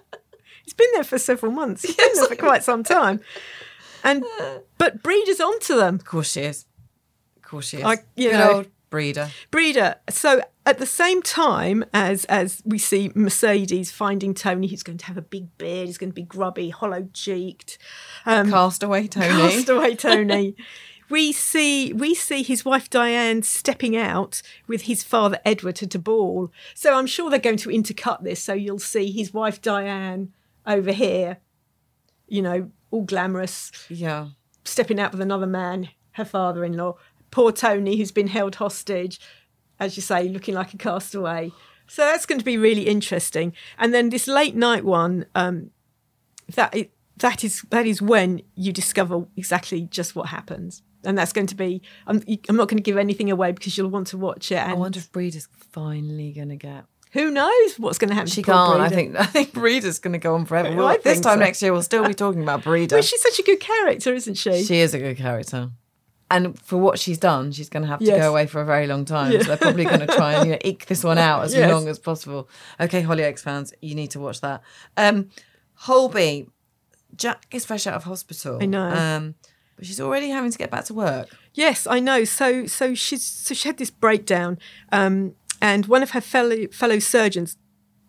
he's 0.65 0.75
been 0.75 0.89
there 0.95 1.05
for 1.05 1.19
several 1.19 1.53
months. 1.53 1.83
He's 1.83 1.97
been 1.97 2.09
there 2.15 2.27
for 2.29 2.37
quite 2.37 2.65
some 2.65 2.83
time, 2.83 3.21
and 4.03 4.25
but 4.79 5.03
Breda's 5.03 5.41
onto 5.41 5.77
them. 5.77 5.97
Of 5.97 6.05
course 6.05 6.33
she 6.33 6.41
is. 6.43 6.65
Of 7.37 7.43
course 7.43 7.69
she 7.69 7.79
is. 7.79 7.85
I- 7.85 7.99
you 8.17 8.31
Good 8.31 8.39
know- 8.39 8.53
old 8.53 8.67
Breda. 8.95 9.31
Breda. 9.51 9.99
So 10.09 10.41
at 10.65 10.79
the 10.79 10.87
same 10.87 11.21
time 11.23 11.85
as 11.93 12.25
as 12.27 12.63
we 12.65 12.79
see 12.79 13.11
Mercedes 13.15 13.91
finding 13.91 14.35
Tony, 14.35 14.67
who's 14.69 14.83
going 14.83 14.99
to 14.99 15.07
have 15.07 15.17
a 15.19 15.23
big 15.23 15.57
beard, 15.59 15.87
he's 15.87 15.99
going 15.99 16.11
to 16.11 16.15
be 16.15 16.23
grubby, 16.23 16.71
hollow 16.71 17.09
cheeked. 17.13 17.77
Um, 18.25 18.51
castaway 18.51 19.07
Tony. 19.09 19.29
Castaway 19.51 19.95
Tony. 19.95 20.55
we 21.11 21.33
see 21.33 21.93
we 21.93 22.15
see 22.15 22.43
his 22.43 22.65
wife 22.65 22.89
Diane 22.89 23.43
stepping 23.43 23.97
out 23.97 24.41
with 24.67 24.83
his 24.83 25.03
father 25.03 25.39
Edward 25.45 25.83
at 25.83 25.95
a 25.95 25.99
ball. 25.99 26.51
So 26.75 26.95
I'm 26.95 27.07
sure 27.07 27.29
they're 27.31 27.39
going 27.39 27.59
to 27.59 27.69
intercut 27.69 28.23
this. 28.23 28.41
So 28.43 28.55
you'll 28.55 28.79
see 28.79 29.11
his 29.11 29.35
wife 29.35 29.61
Diane 29.61 30.33
over 30.67 30.93
here, 30.93 31.39
you 32.27 32.41
know, 32.43 32.71
all 32.91 33.03
glamorous, 33.03 33.71
Yeah. 33.91 34.29
stepping 34.65 34.99
out 34.99 35.13
with 35.13 35.21
another 35.21 35.47
man, 35.47 35.91
her 36.13 36.25
father-in-law. 36.25 36.95
Poor 37.35 37.51
Tony, 37.53 37.97
who's 37.97 38.13
been 38.13 38.29
held 38.29 38.55
hostage, 38.55 39.19
as 39.81 39.97
you 39.97 40.03
say, 40.03 40.29
looking 40.29 40.55
like 40.55 40.73
a 40.73 40.77
castaway. 40.79 41.51
So 41.89 42.03
that's 42.03 42.27
going 42.27 42.39
to 42.39 42.45
be 42.45 42.57
really 42.57 42.83
interesting. 42.87 43.53
And 43.77 43.93
then 43.93 44.11
this 44.11 44.29
late 44.29 44.55
night 44.55 44.85
one, 44.85 45.27
um, 45.35 45.71
that 46.55 46.71
i- 46.75 46.91
that 47.17 47.43
is 47.45 47.63
that 47.71 47.87
is 47.87 48.01
when 48.01 48.43
you 48.55 48.73
discover 48.73 49.27
exactly 49.37 49.83
just 49.83 50.15
what 50.17 50.29
happens, 50.29 50.83
and 51.05 51.17
that's 51.19 51.33
going 51.33 51.47
to 51.49 51.55
be. 51.55 51.81
I'm, 52.07 52.23
I'm 52.49 52.57
not 52.57 52.69
going 52.69 52.79
to 52.79 52.83
give 52.83 52.97
anything 52.97 53.31
away 53.31 53.53
because 53.53 53.77
you'll 53.77 53.91
want 53.91 54.07
to 54.09 54.19
watch 54.19 54.51
it. 54.53 54.57
I 54.59 54.71
And 54.71 54.81
wonder 54.81 54.99
if 55.01 55.11
Breda's 55.13 55.49
finally 55.73 56.33
going 56.33 56.49
to 56.51 56.57
get. 56.57 56.85
who 57.13 57.31
knows 57.31 57.79
what's 57.79 57.99
going 57.99 58.09
to 58.11 58.15
happen? 58.15 58.31
She 58.31 58.43
to 58.43 58.51
can't. 58.51 58.81
I 58.81 58.89
think 58.89 59.17
I 59.17 59.25
think 59.27 59.53
Breda's 59.53 59.99
going 60.01 60.13
to 60.15 60.19
go 60.19 60.35
on 60.35 60.45
forever. 60.45 60.75
Well, 60.77 60.97
this 61.05 61.21
time 61.21 61.39
so. 61.39 61.45
next 61.45 61.63
year, 61.63 61.73
we'll 61.73 61.83
still 61.83 62.07
be 62.07 62.15
talking 62.15 62.43
about 62.43 62.63
Breeder. 62.65 62.97
Well, 62.97 63.03
she's 63.03 63.23
such 63.23 63.39
a 63.39 63.43
good 63.43 63.61
character, 63.61 64.13
isn't 64.15 64.35
she? 64.37 64.63
She 64.65 64.79
is 64.79 64.93
a 64.95 64.99
good 64.99 65.17
character. 65.17 65.71
And 66.35 66.59
for 66.59 66.79
what 66.79 66.99
she's 66.99 67.19
done, 67.19 67.53
she's 67.53 67.69
going 67.69 67.83
to 67.83 67.89
have 67.89 68.01
to 68.01 68.05
Yes. 68.07 68.19
go 68.21 68.29
away 68.31 68.47
for 68.47 68.61
a 68.61 68.65
very 68.65 68.87
long 68.87 69.05
time. 69.05 69.31
So 69.33 69.39
they're 69.49 69.57
probably 69.57 69.85
going 69.85 70.01
to 70.01 70.07
try 70.07 70.35
and 70.35 70.47
you 70.47 70.53
know, 70.53 70.59
eke 70.65 70.87
this 70.87 71.03
one 71.05 71.19
out 71.19 71.45
as 71.45 71.55
Yes. 71.55 71.71
long 71.71 71.87
as 71.89 71.99
possible. 71.99 72.49
Okay, 72.81 73.03
Hollyoaks 73.03 73.41
fans, 73.41 73.73
you 73.81 73.95
need 73.95 74.11
to 74.13 74.21
watch 74.21 74.41
that. 74.41 74.61
Um, 74.97 75.31
Holby, 75.87 76.49
Jac 77.17 77.47
is 77.53 77.65
fresh 77.65 77.87
out 77.87 77.95
of 77.95 78.05
hospital. 78.05 78.59
I 78.61 78.67
know. 78.67 78.89
Um, 78.89 79.35
but 79.77 79.87
she's 79.87 80.01
already 80.01 80.29
having 80.31 80.51
to 80.51 80.59
get 80.59 80.71
back 80.71 80.85
to 80.87 80.95
work. 80.95 81.29
Yes, 81.55 81.87
I 81.87 82.01
know. 82.01 82.25
So 82.25 82.67
so 82.67 82.95
she's 82.95 83.25
so 83.25 83.55
she 83.55 83.69
had 83.69 83.77
this 83.79 83.91
breakdown, 83.91 84.59
um, 84.93 85.35
and 85.61 85.87
one 85.87 86.03
of 86.03 86.11
her 86.13 86.21
fellow 86.21 86.67
fellow 86.73 86.99
surgeons, 87.01 87.57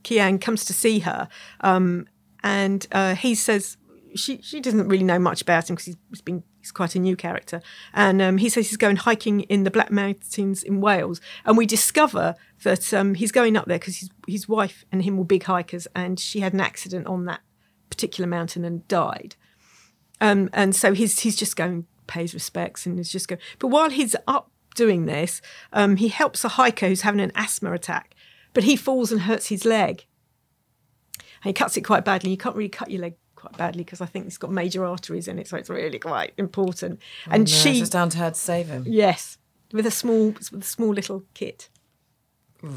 Kian, 0.03 0.39
comes 0.39 0.65
to 0.65 0.73
see 0.73 0.99
her, 0.99 1.27
um, 1.61 2.07
and 2.43 2.85
uh, 2.91 3.15
he 3.15 3.33
says 3.35 3.77
she 4.15 4.39
she 4.41 4.59
doesn't 4.61 4.87
really 4.87 5.03
know 5.03 5.19
much 5.19 5.41
about 5.41 5.69
him 5.69 5.75
because 5.75 5.95
he's 6.09 6.21
been 6.21 6.43
he's 6.65 6.71
quite 6.71 6.95
a 6.95 6.99
new 6.99 7.15
character, 7.15 7.61
and 7.93 8.21
um, 8.21 8.37
he 8.37 8.49
says 8.49 8.69
he's 8.69 8.77
going 8.77 8.95
hiking 8.95 9.41
in 9.41 9.63
the 9.63 9.71
Black 9.71 9.91
Mountains 9.91 10.63
in 10.63 10.81
Wales, 10.81 11.21
and 11.45 11.55
we 11.57 11.67
discover 11.67 12.33
that 12.63 12.91
um, 12.91 13.13
he's 13.13 13.31
going 13.31 13.55
up 13.55 13.65
there 13.67 13.77
because 13.77 13.97
his 13.97 14.09
his 14.27 14.49
wife 14.49 14.83
and 14.91 15.03
him 15.03 15.17
were 15.17 15.25
big 15.25 15.43
hikers, 15.43 15.87
and 15.95 16.19
she 16.19 16.39
had 16.39 16.53
an 16.53 16.59
accident 16.59 17.05
on 17.05 17.25
that 17.25 17.41
particular 17.91 18.27
mountain 18.27 18.65
and 18.65 18.87
died. 18.87 19.35
Um, 20.19 20.49
and 20.53 20.75
so 20.75 20.93
he's 20.93 21.19
he's 21.19 21.35
just 21.35 21.55
going 21.55 21.85
pays 22.07 22.33
respects 22.33 22.87
and 22.87 22.99
is 22.99 23.11
just 23.11 23.27
going. 23.27 23.41
But 23.59 23.67
while 23.67 23.91
he's 23.91 24.15
up 24.27 24.49
doing 24.75 25.05
this, 25.05 25.41
um, 25.71 25.97
he 25.97 26.07
helps 26.07 26.43
a 26.43 26.49
hiker 26.49 26.87
who's 26.87 27.01
having 27.01 27.21
an 27.21 27.31
asthma 27.35 27.73
attack, 27.73 28.15
but 28.53 28.63
he 28.63 28.75
falls 28.75 29.11
and 29.11 29.21
hurts 29.21 29.49
his 29.49 29.65
leg, 29.65 30.07
and 31.43 31.49
he 31.49 31.53
cuts 31.53 31.77
it 31.77 31.81
quite 31.81 32.03
badly. 32.03 32.31
You 32.31 32.37
can't 32.37 32.55
really 32.55 32.69
cut 32.69 32.89
your 32.89 33.01
leg 33.01 33.15
quite 33.45 33.57
badly 33.57 33.83
because 33.83 34.01
I 34.01 34.05
think 34.05 34.25
it's 34.27 34.37
got 34.37 34.51
major 34.51 34.85
arteries 34.85 35.27
in 35.27 35.39
it, 35.39 35.47
so 35.47 35.57
it's 35.57 35.69
really 35.69 35.99
quite 35.99 36.33
important. 36.37 36.99
Oh, 37.27 37.31
and 37.31 37.41
No, 37.43 37.45
she, 37.45 37.79
it's 37.79 37.89
down 37.89 38.09
to 38.09 38.17
her 38.17 38.29
to 38.31 38.35
save 38.35 38.67
him. 38.67 38.83
yes, 38.87 39.37
with 39.71 39.85
a 39.85 39.91
small 39.91 40.27
with 40.31 40.61
a 40.61 40.61
small 40.63 40.93
little 40.93 41.23
kit. 41.33 41.69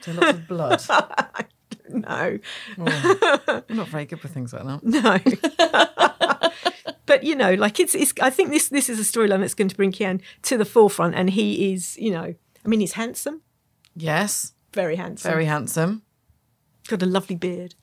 So 0.00 0.12
lots 0.12 0.30
of 0.38 0.46
blood. 0.48 0.80
No, 1.90 2.38
oh, 2.78 3.62
I'm 3.68 3.76
not 3.76 3.88
very 3.88 4.04
good 4.04 4.22
with 4.22 4.32
things 4.32 4.52
like 4.52 4.62
that. 4.64 4.84
no. 6.78 6.92
but 7.06 7.24
you 7.24 7.34
know, 7.34 7.54
like 7.54 7.80
it's, 7.80 7.94
it's. 7.94 8.12
I 8.20 8.28
think 8.30 8.50
this 8.50 8.68
this 8.68 8.88
is 8.90 9.00
a 9.00 9.02
storyline 9.02 9.40
that's 9.40 9.54
going 9.54 9.68
to 9.68 9.76
bring 9.76 9.90
Kian 9.90 10.20
to 10.42 10.58
the 10.58 10.66
forefront, 10.66 11.14
and 11.14 11.30
he 11.30 11.72
is, 11.72 11.96
you 11.98 12.10
know, 12.10 12.34
I 12.64 12.68
mean, 12.68 12.80
he's 12.80 12.92
handsome, 12.92 13.40
Yes, 13.96 14.52
very 14.72 14.96
handsome, 14.96 15.30
very 15.30 15.46
handsome. 15.46 16.02
got 16.88 17.02
a 17.02 17.06
lovely 17.06 17.36
beard. 17.36 17.74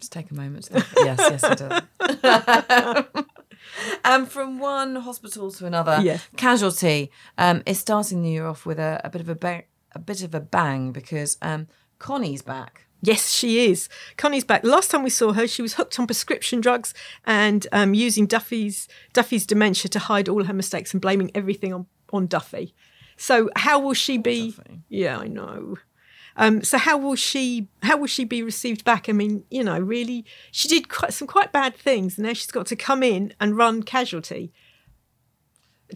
Just 0.00 0.12
take 0.12 0.30
a 0.30 0.34
moment. 0.34 0.64
To 0.64 0.80
think. 0.80 0.86
yes, 1.18 1.42
yes, 1.42 1.44
it 1.44 1.58
does. 1.58 3.04
um, 4.04 4.26
from 4.26 4.58
one 4.58 4.96
hospital 4.96 5.50
to 5.52 5.66
another, 5.66 6.00
Yes. 6.02 6.26
casualty 6.36 7.10
um, 7.38 7.62
is 7.66 7.78
starting 7.78 8.22
the 8.22 8.30
year 8.30 8.46
off 8.46 8.66
with 8.66 8.78
a, 8.78 9.00
a 9.04 9.10
bit 9.10 9.20
of 9.20 9.28
a 9.28 9.34
bang, 9.34 9.62
a 9.92 9.98
bit 9.98 10.22
of 10.22 10.34
a 10.34 10.40
bang 10.40 10.92
because 10.92 11.36
um, 11.42 11.68
Connie's 11.98 12.42
back. 12.42 12.86
Yes, 13.02 13.30
she 13.30 13.66
is. 13.70 13.88
Connie's 14.16 14.44
back. 14.44 14.64
Last 14.64 14.90
time 14.90 15.02
we 15.02 15.10
saw 15.10 15.32
her, 15.34 15.46
she 15.46 15.60
was 15.62 15.74
hooked 15.74 15.98
on 16.00 16.06
prescription 16.06 16.60
drugs 16.62 16.94
and 17.26 17.66
um, 17.70 17.92
using 17.92 18.26
Duffy's 18.26 18.88
Duffy's 19.12 19.46
dementia 19.46 19.90
to 19.90 19.98
hide 19.98 20.26
all 20.28 20.44
her 20.44 20.54
mistakes 20.54 20.92
and 20.94 21.00
blaming 21.02 21.30
everything 21.34 21.72
on 21.74 21.86
on 22.12 22.26
Duffy. 22.26 22.74
So 23.16 23.50
how 23.56 23.78
will 23.78 23.92
she 23.94 24.16
be? 24.18 24.52
Duffy. 24.52 24.80
Yeah, 24.88 25.18
I 25.18 25.26
know. 25.28 25.76
Um, 26.36 26.62
so 26.62 26.78
how 26.78 26.98
will 26.98 27.14
she? 27.14 27.68
How 27.82 27.96
will 27.96 28.06
she 28.06 28.24
be 28.24 28.42
received 28.42 28.84
back? 28.84 29.08
I 29.08 29.12
mean, 29.12 29.44
you 29.50 29.62
know, 29.62 29.78
really, 29.78 30.24
she 30.50 30.68
did 30.68 30.88
quite 30.88 31.12
some 31.12 31.28
quite 31.28 31.52
bad 31.52 31.76
things, 31.76 32.18
and 32.18 32.26
now 32.26 32.32
she's 32.32 32.50
got 32.50 32.66
to 32.66 32.76
come 32.76 33.02
in 33.02 33.32
and 33.40 33.56
run 33.56 33.82
casualty. 33.82 34.52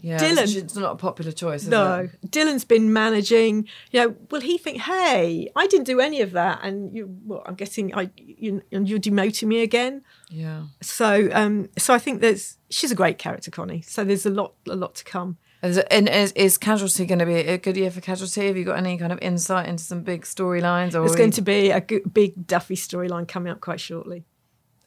Yeah, 0.01 0.17
Dylan. 0.17 0.55
It's, 0.55 0.75
not 0.75 0.93
a 0.93 0.95
popular 0.95 1.31
choice. 1.31 1.63
Is 1.63 1.67
No, 1.67 2.01
it? 2.01 2.31
Dylan's 2.31 2.63
been 2.63 2.93
managing. 2.93 3.67
You 3.91 4.01
know, 4.01 4.15
will 4.31 4.41
he 4.41 4.57
think, 4.57 4.81
"Hey, 4.81 5.49
I 5.55 5.67
didn't 5.67 5.87
do 5.87 5.99
any 5.99 6.21
of 6.21 6.31
that," 6.31 6.59
and 6.63 6.95
you, 6.95 7.17
well, 7.25 7.43
I'm 7.45 7.55
guessing 7.55 7.93
I, 7.93 8.09
you, 8.15 8.61
you're 8.71 8.99
demoting 8.99 9.47
me 9.47 9.61
again. 9.61 10.03
Yeah. 10.29 10.65
So, 10.81 11.29
um, 11.33 11.69
so 11.77 11.93
I 11.93 11.99
think 11.99 12.21
there's 12.21 12.57
she's 12.69 12.91
a 12.91 12.95
great 12.95 13.17
character, 13.17 13.51
Connie. 13.51 13.81
So 13.81 14.03
there's 14.05 14.25
a 14.25 14.29
lot, 14.29 14.53
a 14.69 14.75
lot 14.75 14.95
to 14.95 15.03
come. 15.03 15.37
Is, 15.61 15.77
and 15.77 16.07
is, 16.07 16.31
is 16.33 16.57
Casualty 16.57 17.05
going 17.05 17.19
to 17.19 17.25
be 17.25 17.35
a 17.35 17.57
good 17.57 17.75
year 17.75 17.91
for 17.91 17.99
Casualty? 17.99 18.47
Have 18.47 18.55
you 18.55 18.63
got 18.63 18.77
any 18.77 18.97
kind 18.97 19.11
of 19.11 19.19
insight 19.21 19.67
into 19.67 19.83
some 19.83 20.03
big 20.03 20.21
storylines? 20.21 20.89
Or 20.89 21.01
There's 21.01 21.15
going 21.15 21.31
to 21.31 21.41
be 21.41 21.71
a 21.71 21.81
good, 21.81 22.13
big 22.13 22.47
Duffy 22.47 22.75
storyline 22.75 23.27
coming 23.27 23.51
up 23.51 23.59
quite 23.59 23.81
shortly. 23.81 24.23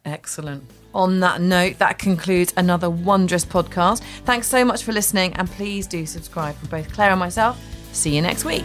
Excellent. 0.04 0.64
On 0.94 1.20
that 1.20 1.40
note, 1.40 1.78
that 1.78 1.98
concludes 1.98 2.52
another 2.56 2.90
wondrous 2.90 3.44
podcast. 3.44 4.00
Thanks 4.24 4.48
so 4.48 4.64
much 4.64 4.82
for 4.82 4.92
listening, 4.92 5.34
and 5.34 5.48
please 5.48 5.86
do 5.86 6.06
subscribe 6.06 6.56
for 6.56 6.66
both 6.66 6.92
Claire 6.92 7.10
and 7.10 7.20
myself. 7.20 7.60
See 7.92 8.14
you 8.14 8.22
next 8.22 8.44
week. 8.44 8.64